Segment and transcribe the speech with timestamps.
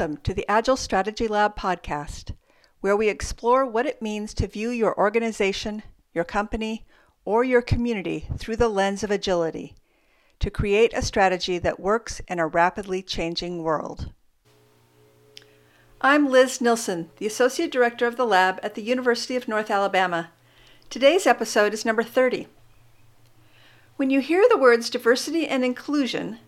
[0.00, 2.32] Welcome to the Agile Strategy Lab podcast,
[2.80, 5.82] where we explore what it means to view your organization,
[6.14, 6.86] your company,
[7.26, 9.74] or your community through the lens of agility
[10.38, 14.10] to create a strategy that works in a rapidly changing world.
[16.00, 20.30] I'm Liz Nilsson, the Associate Director of the lab at the University of North Alabama.
[20.88, 22.46] Today's episode is number 30.
[23.96, 26.38] When you hear the words diversity and inclusion,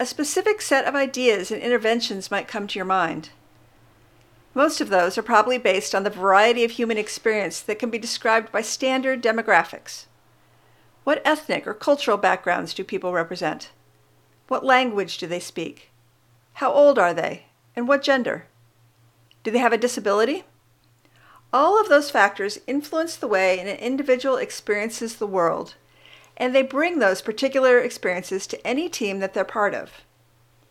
[0.00, 3.28] a specific set of ideas and interventions might come to your mind.
[4.54, 7.98] Most of those are probably based on the variety of human experience that can be
[7.98, 10.06] described by standard demographics.
[11.04, 13.72] What ethnic or cultural backgrounds do people represent?
[14.48, 15.90] What language do they speak?
[16.54, 17.44] How old are they?
[17.76, 18.46] And what gender?
[19.42, 20.44] Do they have a disability?
[21.52, 25.74] All of those factors influence the way an individual experiences the world
[26.40, 30.00] and they bring those particular experiences to any team that they're part of.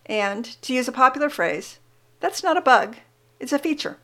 [0.07, 1.77] And, to use a popular phrase,
[2.19, 2.97] that's not a bug,
[3.39, 3.97] it's a feature.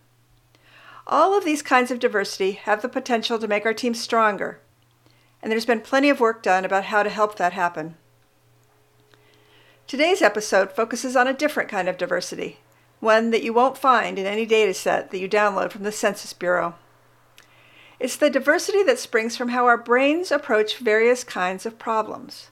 [1.07, 4.59] All of these kinds of diversity have the potential to make our team stronger,
[5.41, 7.95] and there's been plenty of work done about how to help that happen.
[9.87, 12.59] Today's episode focuses on a different kind of diversity,
[12.99, 16.31] one that you won't find in any data set that you download from the Census
[16.31, 16.75] Bureau.
[18.05, 22.51] It's the diversity that springs from how our brains approach various kinds of problems.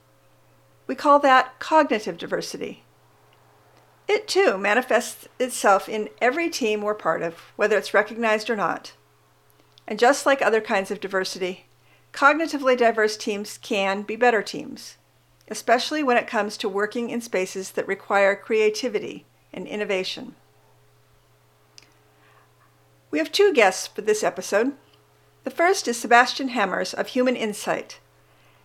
[0.88, 2.82] We call that cognitive diversity.
[4.08, 8.94] It too manifests itself in every team we're part of, whether it's recognized or not.
[9.88, 11.68] And just like other kinds of diversity,
[12.12, 14.98] cognitively diverse teams can be better teams,
[15.50, 20.34] especially when it comes to working in spaces that require creativity and innovation.
[23.12, 24.74] We have two guests for this episode.
[25.44, 28.00] The first is Sebastian Hamers of Human Insight,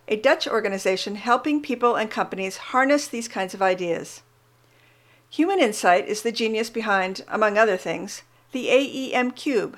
[0.07, 4.21] a Dutch organization helping people and companies harness these kinds of ideas.
[5.29, 8.23] Human Insight is the genius behind, among other things,
[8.53, 9.77] the AEM Cube,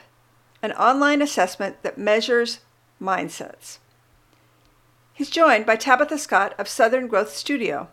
[0.61, 2.59] an online assessment that measures
[3.01, 3.79] mindsets.
[5.11, 7.89] He's joined by Tabitha Scott of Southern Growth Studio.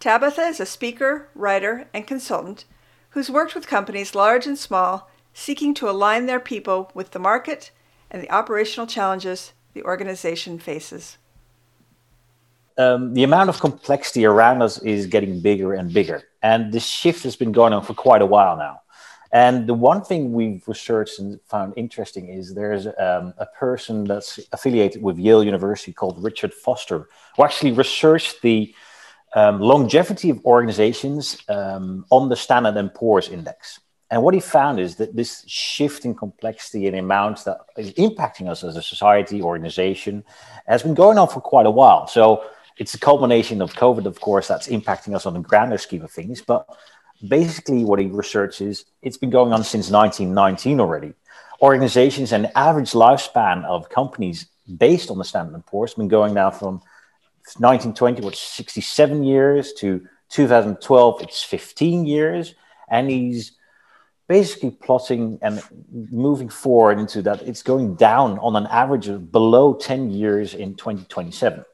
[0.00, 2.64] Tabitha is a speaker, writer, and consultant
[3.10, 7.70] who's worked with companies large and small seeking to align their people with the market
[8.10, 11.18] and the operational challenges the organization faces?
[12.78, 16.22] Um, the amount of complexity around us is getting bigger and bigger.
[16.42, 18.80] And this shift has been going on for quite a while now.
[19.32, 24.40] And the one thing we've researched and found interesting is there's um, a person that's
[24.52, 28.74] affiliated with Yale University called Richard Foster, who actually researched the
[29.34, 33.78] um, longevity of organizations um, on the Standard & Poor's Index.
[34.10, 38.48] And what he found is that this shift in complexity and amount that is impacting
[38.48, 40.24] us as a society, organization,
[40.66, 42.08] has been going on for quite a while.
[42.08, 42.42] So
[42.76, 46.10] it's a culmination of COVID, of course, that's impacting us on the grander scheme of
[46.10, 46.40] things.
[46.40, 46.66] But
[47.26, 51.14] basically, what he researches, it's been going on since 1919 already.
[51.62, 56.34] Organizations and average lifespan of companies based on the Standard & Poor's has been going
[56.34, 56.80] now from
[57.58, 62.54] 1920, which is 67 years, to 2012, it's 15 years.
[62.88, 63.52] And he's
[64.30, 65.60] basically plotting and
[65.90, 70.76] moving forward into that it's going down on an average of below 10 years in
[70.76, 71.64] 2027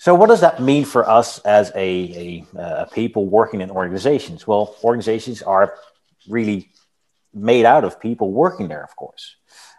[0.00, 4.46] so what does that mean for us as a, a, a people working in organizations?
[4.46, 5.74] Well organizations are
[6.26, 6.70] really
[7.34, 9.36] made out of people working there of course.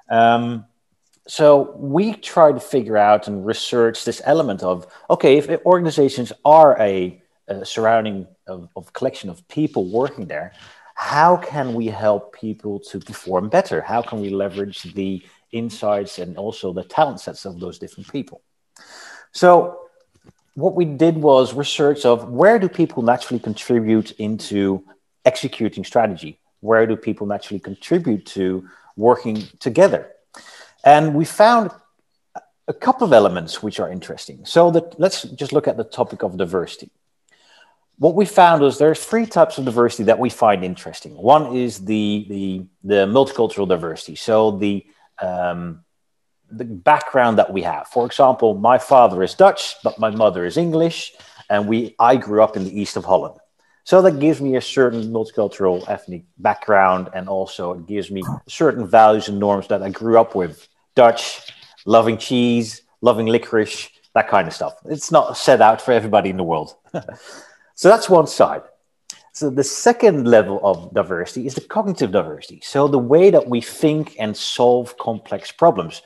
[0.08, 0.68] Um,
[1.28, 6.80] so we try to figure out and research this element of okay if organizations are
[6.80, 10.54] a, a surrounding of, of collection of people working there
[10.96, 13.82] how can we help people to perform better?
[13.82, 15.22] How can we leverage the
[15.52, 18.42] insights and also the talent sets of those different people?
[19.32, 19.78] So,
[20.56, 24.84] what we did was research of where do people naturally contribute into
[25.24, 26.40] executing strategy?
[26.60, 28.68] Where do people naturally contribute to
[28.98, 30.12] working together?
[30.84, 31.72] And we found
[32.68, 34.46] a couple of elements which are interesting.
[34.46, 36.92] So that let's just look at the topic of diversity
[38.02, 41.16] what we found was there's three types of diversity that we find interesting.
[41.16, 44.84] One is the the, the multicultural diversity, so the
[45.22, 45.84] um,
[46.50, 47.90] the background that we have.
[47.90, 51.14] For example, my father is Dutch, but my mother is English,
[51.48, 53.38] and we I grew up in the east of Holland.
[53.84, 58.88] So that gives me a certain multicultural ethnic background, and also it gives me certain
[58.88, 60.68] values and norms that I grew up with.
[60.96, 61.52] Dutch,
[61.86, 64.74] loving cheese, loving licorice, that kind of stuff.
[64.86, 66.74] It's not set out for everybody in the world.
[67.82, 68.62] So that's one side.
[69.34, 72.62] So the second level of diversity is the cognitive diversity.
[72.64, 76.04] So the way that we think and solve complex problems.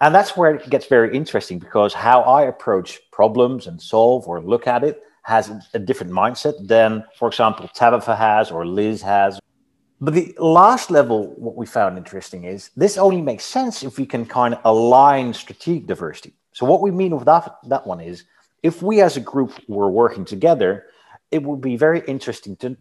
[0.00, 4.40] And that's where it gets very interesting because how I approach problems and solve or
[4.40, 9.38] look at it has a different mindset than, for example, Tabitha has or Liz has.
[10.00, 14.06] But the last level, what we found interesting is this only makes sense if we
[14.06, 16.32] can kind of align strategic diversity.
[16.54, 18.24] So what we mean with that, that one is
[18.62, 20.86] if we as a group were working together,
[21.34, 22.76] it would be very interesting to,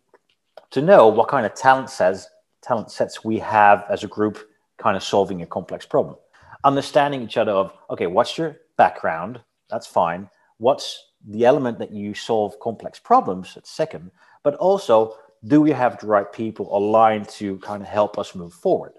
[0.69, 2.27] to know what kind of talent sets,
[2.61, 4.37] talent sets we have as a group
[4.77, 6.15] kind of solving a complex problem.
[6.63, 9.41] Understanding each other of, okay, what's your background?
[9.71, 10.29] That's fine.
[10.59, 13.55] What's the element that you solve complex problems?
[13.55, 14.11] That's second.
[14.43, 15.15] But also,
[15.47, 18.93] do we have the right people aligned to kind of help us move forward?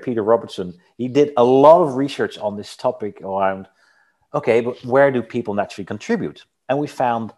[0.00, 3.66] Peter Robertson, he did a lot of research on this topic around,
[4.32, 6.44] okay, but where do people naturally contribute?
[6.68, 7.32] And we found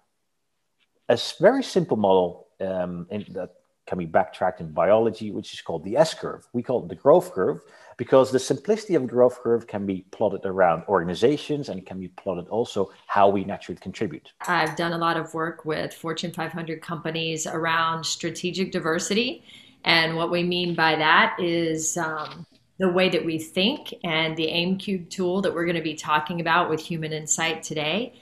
[1.08, 3.50] a very simple model um, that
[3.86, 6.46] can be backtracked in biology, which is called the S curve.
[6.52, 7.60] We call it the growth curve
[7.96, 12.08] because the simplicity of the growth curve can be plotted around organizations and can be
[12.08, 14.32] plotted also how we naturally contribute.
[14.40, 19.44] I've done a lot of work with Fortune 500 companies around strategic diversity.
[19.84, 22.46] And what we mean by that is um,
[22.78, 25.94] the way that we think and the AEM Cube tool that we're going to be
[25.94, 28.14] talking about with Human Insight today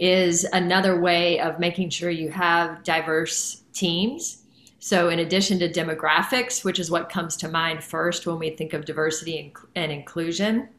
[0.00, 4.40] is another way of making sure you have diverse teams
[4.82, 8.72] so, in addition to demographics, which is what comes to mind first when we think
[8.72, 10.70] of diversity and, inclusion,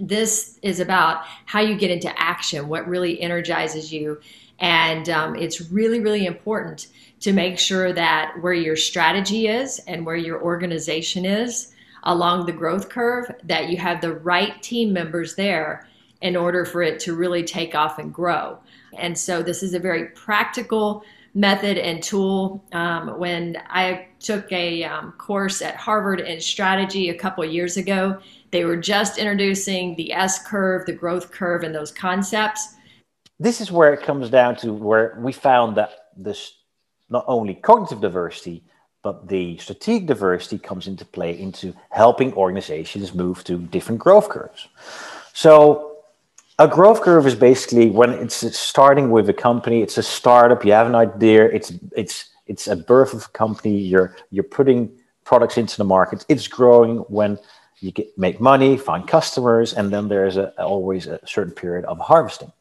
[0.00, 4.18] this is about how you get into action, what really energizes you.
[4.58, 6.86] And um, it's really, really important
[7.20, 11.74] to make sure that where your strategy is and where your organization is
[12.04, 15.86] along the growth curve, that you have the right team members there
[16.26, 18.58] in order for it to really take off and grow.
[18.98, 22.64] And so, this is a very practical method and tool.
[22.72, 28.18] Um, when I took a um, course at Harvard in strategy a couple years ago,
[28.50, 32.74] they were just introducing the S curve, the growth curve, and those concepts.
[33.38, 36.54] This is where it comes down to where we found that this
[37.08, 38.64] not only cognitive diversity,
[39.02, 44.66] but the strategic diversity comes into play into helping organizations move to different growth curves.
[45.32, 45.85] So
[46.58, 50.72] a growth curve is basically when it's starting with a company, it's a startup, you
[50.72, 54.90] have an idea, it's it's it's a birth of a company, you're you're putting
[55.24, 57.38] products into the market, it's growing when
[57.80, 61.98] you get make money, find customers, and then there's a, always a certain period of
[61.98, 62.52] harvesting.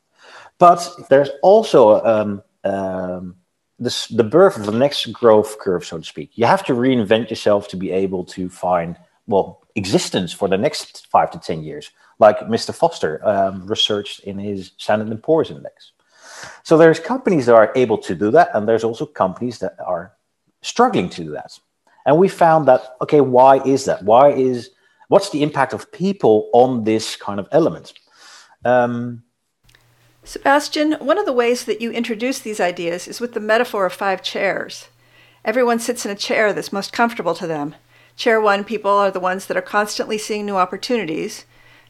[0.58, 3.36] But there's also um, um,
[3.80, 6.32] this, the birth of the next growth curve, so to speak.
[6.36, 8.98] You have to reinvent yourself to be able to find
[9.28, 12.74] well existence for the next five to ten years like Mr.
[12.74, 15.92] Foster um, researched in his Standard & Poor's index.
[16.63, 20.13] So there's companies that are able to do that, and there's also companies that are
[20.62, 21.60] struggling to do that.
[22.06, 24.04] And we found that okay, why is that?
[24.04, 24.69] Why is
[25.07, 27.94] what's the impact of people on this kind of element?
[28.63, 29.24] Um,
[30.24, 33.94] Sebastian, one of the ways that you introduce these ideas is with the metaphor of
[33.94, 34.88] five chairs.
[35.44, 37.75] Everyone sits in a chair that's most comfortable to them.
[38.16, 41.46] Chair one people are the ones that are constantly seeing new opportunities.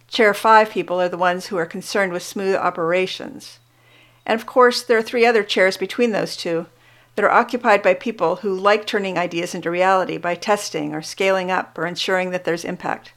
[0.08, 3.60] Chair 5 people are the ones who are concerned with smooth operations.
[4.26, 6.66] And of course, there are three other chairs between those two
[7.16, 11.52] that are occupied by people who like turning ideas into reality by testing or scaling
[11.52, 13.14] up or ensuring that there's impact.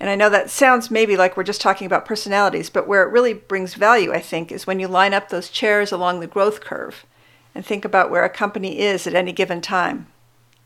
[0.00, 3.10] And I know that sounds maybe like we're just talking about personalities, but where it
[3.10, 6.60] really brings value, I think, is when you line up those chairs along the growth
[6.60, 7.04] curve
[7.54, 10.06] and think about where a company is at any given time.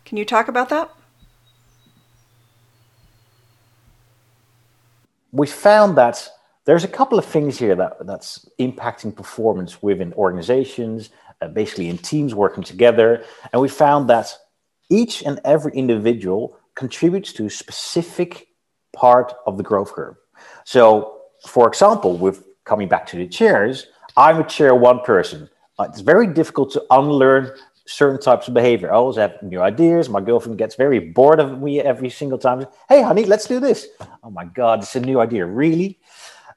[0.05, 0.91] Can you talk about that?
[5.33, 6.29] we found that
[6.65, 11.99] there's a couple of things here that that's impacting performance within organizations, uh, basically in
[11.99, 14.37] teams working together, and we found that
[14.91, 18.49] each and every individual contributes to a specific
[18.95, 20.17] part of the growth curve.
[20.65, 25.49] So, for example, with coming back to the chairs, I'm a chair one person.
[25.79, 27.53] Uh, it's very difficult to unlearn
[27.93, 28.91] certain types of behavior.
[28.91, 30.09] I always have new ideas.
[30.09, 32.67] My girlfriend gets very bored of me every single time.
[32.89, 33.89] Hey, honey, let's do this.
[34.23, 35.45] Oh my God, it's a new idea.
[35.47, 36.01] Really?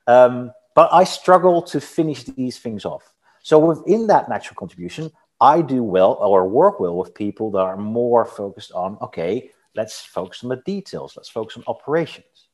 [0.07, 3.13] Um, but I struggle to finish these things off.
[3.43, 5.11] So within that natural contribution,
[5.41, 10.01] I do well or work well with people that are more focused on, okay, let's
[10.01, 11.15] focus on the details.
[11.15, 12.47] Let's focus on operations.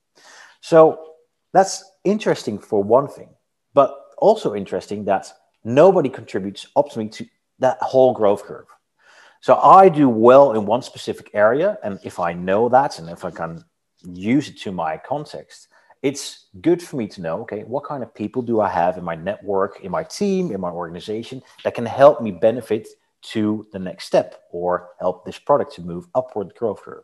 [0.62, 1.14] So
[1.54, 3.30] that's interesting for one thing,
[3.74, 5.32] but also interesting that
[5.64, 7.26] nobody contributes optimally to
[7.62, 8.68] that whole growth curve.
[9.40, 13.26] So I do well in one specific area, and if I know that and if
[13.26, 13.64] I can
[14.04, 15.70] use it to my context,
[16.04, 19.04] it's good for me to know okay, what kind of people do I have in
[19.04, 22.88] my network, in my team, in my organization that can help me benefit
[23.22, 27.04] to the next step or help this product to move upward growth curve.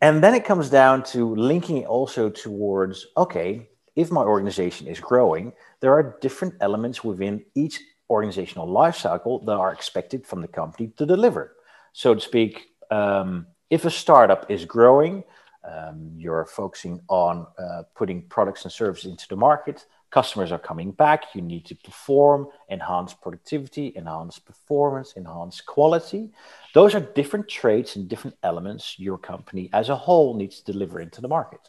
[0.00, 5.00] And then it comes down to linking it also towards okay, if my organization is
[5.00, 10.92] growing, there are different elements within each organizational lifecycle that are expected from the company
[10.96, 11.54] to deliver.
[11.92, 15.24] So to speak, um, if a startup is growing,
[15.64, 19.86] um, you're focusing on uh, putting products and services into the market.
[20.10, 21.34] Customers are coming back.
[21.34, 26.30] You need to perform, enhance productivity, enhance performance, enhance quality.
[26.74, 31.00] Those are different traits and different elements your company as a whole needs to deliver
[31.00, 31.68] into the market.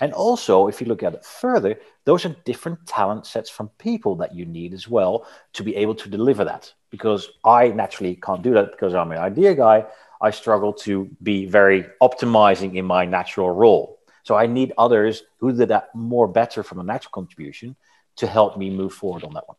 [0.00, 4.16] And also, if you look at it further, those are different talent sets from people
[4.16, 6.72] that you need as well to be able to deliver that.
[6.90, 9.86] Because I naturally can't do that because I'm an idea guy.
[10.20, 13.98] I struggle to be very optimizing in my natural role.
[14.22, 17.76] So I need others who did that more better from a natural contribution
[18.16, 19.58] to help me move forward on that one.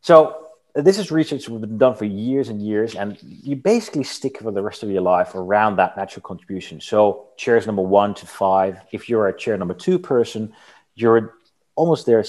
[0.00, 4.38] So this is research we've been done for years and years, and you basically stick
[4.38, 6.80] for the rest of your life around that natural contribution.
[6.80, 8.80] So chairs number one to five.
[8.90, 10.52] If you're a chair number two person,
[10.94, 11.34] you're
[11.74, 12.24] almost there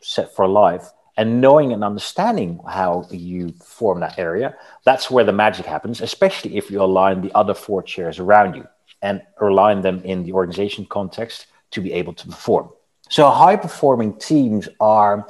[0.00, 5.32] set for life and knowing and understanding how you form that area, that's where the
[5.32, 8.66] magic happens, especially if you align the other four chairs around you
[9.02, 12.70] and align them in the organization context to be able to perform.
[13.10, 15.28] So, high performing teams are,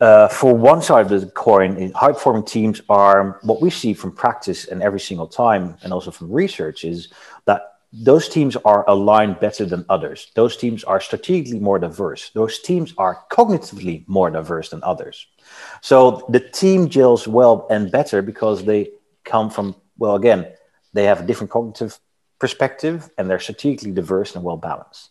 [0.00, 4.12] uh, for one side of the coin, high performing teams are what we see from
[4.12, 7.08] practice and every single time, and also from research, is
[7.44, 10.30] that those teams are aligned better than others.
[10.34, 12.30] Those teams are strategically more diverse.
[12.30, 15.26] Those teams are cognitively more diverse than others.
[15.80, 18.92] So the team gels well and better because they
[19.24, 20.46] come from, well, again,
[20.92, 21.98] they have a different cognitive
[22.38, 25.10] perspective and they're strategically diverse and well balanced.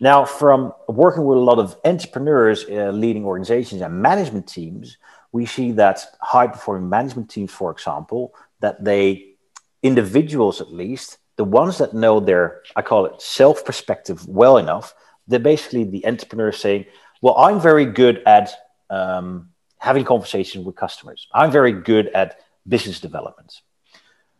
[0.00, 4.96] Now, from working with a lot of entrepreneurs, uh, leading organizations, and management teams,
[5.30, 9.34] we see that high performing management teams, for example, that they,
[9.82, 14.94] individuals at least, the ones that know their, I call it self perspective well enough,
[15.28, 16.86] they're basically the entrepreneur saying,
[17.20, 18.52] well, I'm very good at
[18.88, 21.28] um, having conversations with customers.
[21.34, 23.60] I'm very good at business development.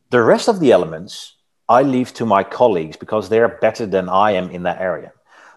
[0.08, 1.36] The rest of the elements
[1.68, 5.12] I leave to my colleagues because they're better than I am in that area.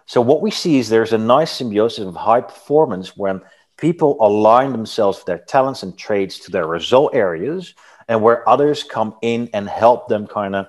[0.06, 3.40] So what we see is there's a nice symbiosis of high performance when
[3.76, 7.74] people align themselves with their talents and traits to their result areas
[8.08, 10.66] and where others come in and help them kind of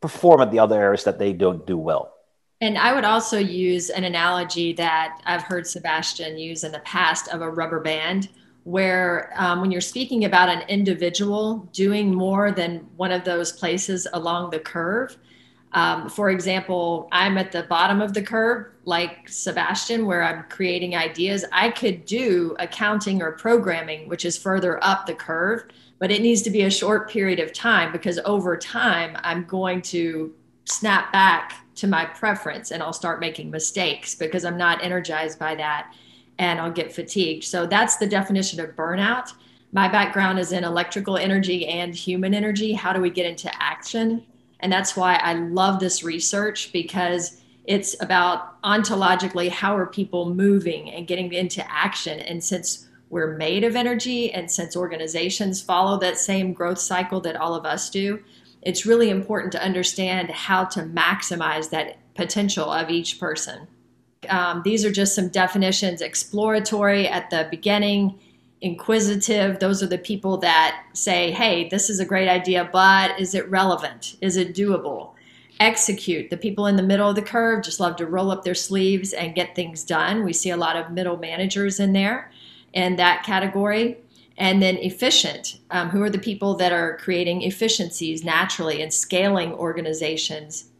[0.00, 2.14] perform at the other areas that they don't do well.
[2.60, 7.28] And I would also use an analogy that I've heard Sebastian use in the past
[7.28, 8.28] of a rubber band,
[8.64, 14.06] where um, when you're speaking about an individual doing more than one of those places
[14.12, 15.16] along the curve,
[15.72, 20.96] um, for example, I'm at the bottom of the curve, like Sebastian, where I'm creating
[20.96, 21.44] ideas.
[21.52, 25.64] I could do accounting or programming, which is further up the curve
[25.98, 29.82] but it needs to be a short period of time because over time I'm going
[29.82, 30.32] to
[30.64, 35.54] snap back to my preference and I'll start making mistakes because I'm not energized by
[35.56, 35.92] that
[36.38, 37.44] and I'll get fatigued.
[37.44, 39.32] So that's the definition of burnout.
[39.72, 42.72] My background is in electrical energy and human energy.
[42.72, 44.24] How do we get into action?
[44.60, 50.90] And that's why I love this research because it's about ontologically how are people moving
[50.90, 52.18] and getting into action.
[52.18, 54.32] And since we're made of energy.
[54.32, 58.22] And since organizations follow that same growth cycle that all of us do,
[58.62, 63.68] it's really important to understand how to maximize that potential of each person.
[64.28, 68.18] Um, these are just some definitions exploratory at the beginning,
[68.60, 69.58] inquisitive.
[69.58, 73.48] Those are the people that say, hey, this is a great idea, but is it
[73.50, 74.16] relevant?
[74.20, 75.12] Is it doable?
[75.60, 76.30] Execute.
[76.30, 79.12] The people in the middle of the curve just love to roll up their sleeves
[79.12, 80.24] and get things done.
[80.24, 82.30] We see a lot of middle managers in there
[82.72, 83.98] in that category.
[84.36, 89.52] And then efficient, um, who are the people that are creating efficiencies naturally and scaling
[89.52, 90.70] organizations.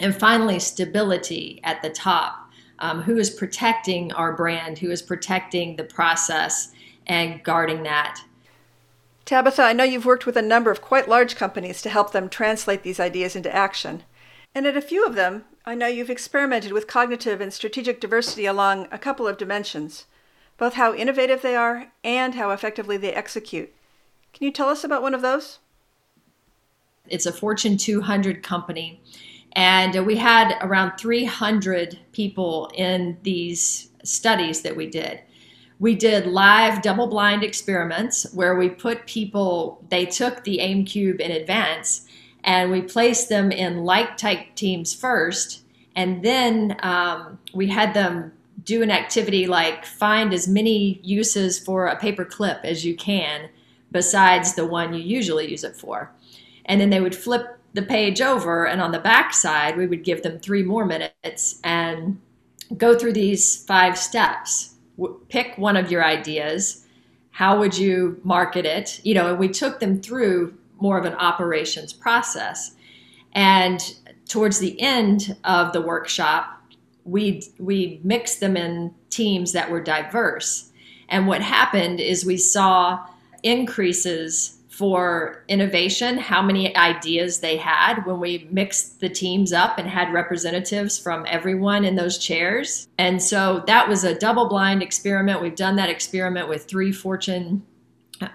[0.00, 2.50] And finally, stability at the top.
[2.78, 4.78] Um, who is protecting our brand?
[4.78, 6.72] Who is protecting the process
[7.06, 8.20] and guarding that?
[9.24, 12.28] Tabitha, I know you've worked with a number of quite large companies to help them
[12.28, 14.02] translate these ideas into action.
[14.54, 18.46] And at a few of them, I know you've experimented with cognitive and strategic diversity
[18.46, 20.04] along a couple of dimensions
[20.56, 23.74] both how innovative they are and how effectively they execute.
[24.32, 25.58] Can you tell us about one of those?
[27.08, 29.02] It's a Fortune 200 company,
[29.52, 35.20] and we had around 300 people in these studies that we did.
[35.84, 41.20] We did live double blind experiments where we put people, they took the AEM Cube
[41.20, 42.06] in advance,
[42.42, 45.60] and we placed them in like type teams first,
[45.94, 48.32] and then um, we had them
[48.64, 53.50] do an activity like find as many uses for a paper clip as you can
[53.92, 56.10] besides the one you usually use it for.
[56.64, 60.02] And then they would flip the page over, and on the back side, we would
[60.02, 62.18] give them three more minutes and
[62.74, 64.73] go through these five steps.
[65.28, 66.86] Pick one of your ideas.
[67.30, 69.00] How would you market it?
[69.04, 72.74] You know, and we took them through more of an operations process.
[73.32, 73.80] And
[74.28, 76.62] towards the end of the workshop,
[77.04, 80.70] we we mixed them in teams that were diverse.
[81.08, 83.06] And what happened is we saw
[83.42, 89.88] increases for innovation, how many ideas they had when we mixed the teams up and
[89.88, 92.88] had representatives from everyone in those chairs.
[92.98, 95.40] And so that was a double blind experiment.
[95.40, 97.64] We've done that experiment with three Fortune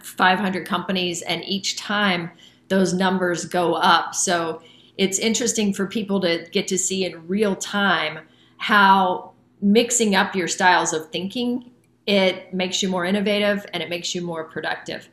[0.01, 2.31] 500 companies, and each time
[2.69, 4.15] those numbers go up.
[4.15, 4.61] So
[4.97, 8.19] it's interesting for people to get to see in real time
[8.55, 11.71] how mixing up your styles of thinking
[12.05, 15.09] it makes you more innovative and it makes you more productive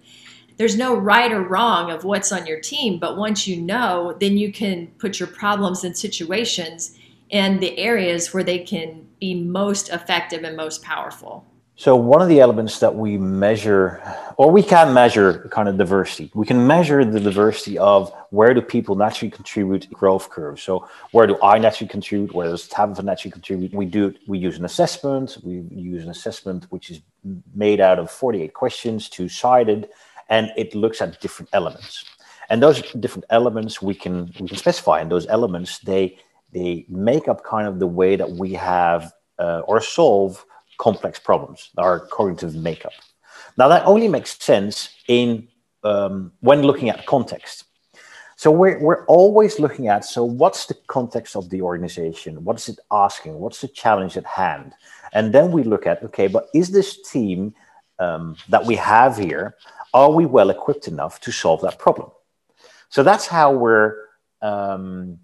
[0.57, 4.37] there's no right or wrong of what's on your team, but once you know, then
[4.37, 6.97] you can put your problems and situations
[7.31, 11.45] in the areas where they can be most effective and most powerful.
[11.79, 14.01] So one of the elements that we measure,
[14.39, 16.31] or we can measure kind of diversity.
[16.35, 20.63] We can measure the diversity of where do people naturally contribute growth curves.
[20.63, 22.35] So where do I naturally contribute?
[22.35, 23.75] Where does Tabitha naturally contribute?
[23.75, 25.37] We do we use an assessment.
[25.43, 27.03] We use an assessment which is
[27.55, 29.91] made out of 48 questions, two-sided,
[30.29, 32.05] and it looks at different elements.
[32.49, 36.19] And those different elements we can we can specify, and those elements they
[36.53, 40.45] they make up kind of the way that we have uh, or solve
[40.79, 42.93] complex problems, our cognitive makeup.
[43.57, 45.49] Now that only makes sense in
[45.83, 47.65] um, when looking at context.
[48.39, 52.45] So we're, we're always looking at, so what's the context of the organization?
[52.45, 53.39] What's it asking?
[53.39, 54.75] What's the challenge at hand?
[55.15, 57.55] And then we look at, okay, but is this team
[57.99, 59.57] um, that we have here,
[59.95, 62.11] are we well equipped enough to solve that problem?
[62.89, 63.95] So that's how we're
[64.43, 65.19] um,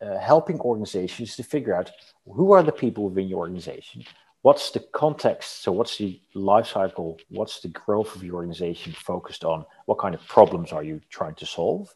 [0.00, 1.90] uh, helping organizations to figure out
[2.26, 4.04] who are the people within your organization,
[4.42, 9.44] what's the context, so what's the life cycle, what's the growth of your organization focused
[9.44, 11.94] on, what kind of problems are you trying to solve?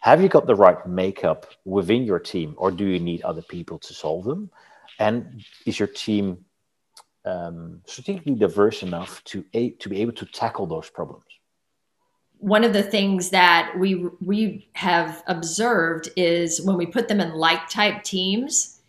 [0.00, 3.78] Have you got the right makeup within your team, or do you need other people
[3.80, 4.50] to solve them?
[4.98, 6.44] And is your team
[7.24, 11.24] um, strategically diverse enough to, a, to be able to tackle those problems?
[12.40, 17.34] one of the things that we we have observed is when we put them in
[17.34, 18.80] like type teams,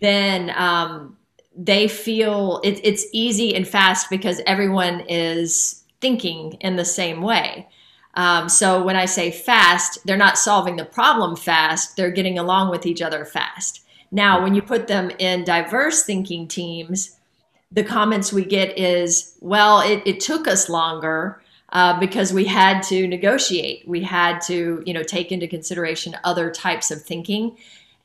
[0.00, 1.16] then um,
[1.56, 7.68] they feel it, it's easy and fast because everyone is thinking in the same way.
[8.14, 12.70] Um, so when I say fast, they're not solving the problem fast; they're getting along
[12.70, 13.82] with each other fast.
[14.12, 17.16] Now, when you put them in diverse thinking teams,
[17.72, 21.40] the comments we get is, "Well, it, it took us longer."
[21.72, 23.86] uh, because we had to negotiate.
[23.86, 27.56] We had to, you know, take into consideration other types of thinking.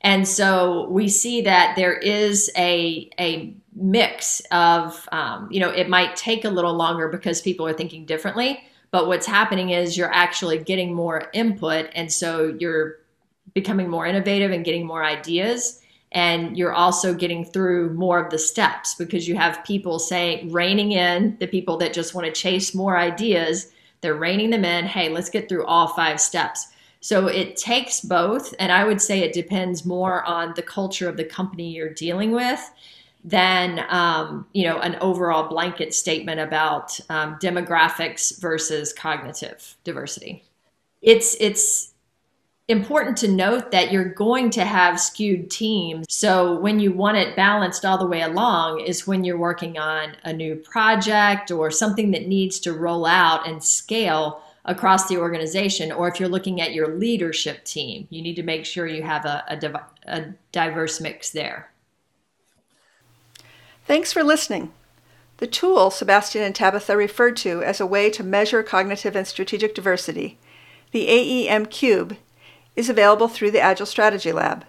[0.02, 5.88] And so we see that there is a, a mix of, um, you know, it
[5.88, 8.62] might take a little longer because people are thinking differently.
[8.92, 11.90] But what's happening is you're actually getting more input.
[11.94, 12.98] And so you're
[13.52, 15.80] becoming more innovative and getting more ideas
[16.12, 20.92] and you're also getting through more of the steps because you have people saying reining
[20.92, 25.08] in the people that just want to chase more ideas they're reining them in hey
[25.08, 26.68] let's get through all five steps.
[27.00, 31.16] So it takes both and i would say it depends more on the culture of
[31.16, 32.60] the company you're dealing with
[33.26, 40.44] than um, you know an overall blanket statement about um, demographics versus cognitive diversity.
[41.02, 41.92] It's it's
[42.68, 46.06] important to note that you're going to have skewed teams.
[46.08, 50.16] So when you want it balanced all the way along is when you're working on
[50.24, 55.92] a new project or something that needs to roll out and scale across the organization.
[55.92, 59.24] Or if you're looking at your leadership team, you need to make sure you have
[59.24, 61.70] a, a, a diverse mix there.
[63.86, 64.72] Thanks for listening.
[65.36, 69.74] The tool Sebastian and Tabitha referred to as a way to measure cognitive and strategic
[69.74, 70.38] diversity,
[70.90, 72.16] the AEM Cube,
[72.76, 74.64] is available through the Agile Strategy Lab.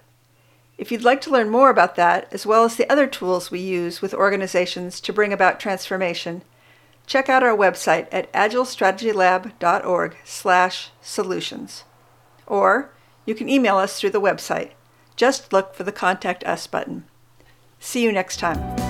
[0.78, 3.60] If you'd like to learn more about that, as well as the other tools we
[3.60, 6.44] use with organizations to bring about transformation,
[7.06, 11.84] check out our website at agilestrategylab.org slash solutions.
[12.46, 12.92] Or
[13.26, 14.72] you can email us through the website.
[15.16, 17.06] Just look for the Contact Us button.
[17.80, 18.87] See you next time.